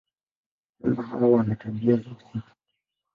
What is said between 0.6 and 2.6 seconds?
Viumbe hawa wana tabia za usiku.